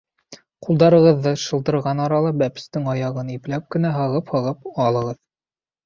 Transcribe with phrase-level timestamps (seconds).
[0.67, 5.27] Ҡулдарығыҙҙы шылдырған арала бәпестең аяғын ипләп кенә һығып-һығып алығыҙ.